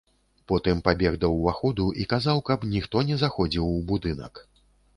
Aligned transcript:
Потым 0.51 0.79
пабег 0.87 1.13
да 1.23 1.29
ўваходу 1.33 1.85
і 2.03 2.07
казаў, 2.15 2.41
каб 2.49 2.65
ніхто 2.73 3.05
не 3.13 3.21
заходзіў 3.25 3.71
у 3.77 3.79
будынак. 3.93 4.45